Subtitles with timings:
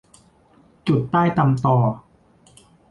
[0.87, 1.77] จุดไต้ตำตอ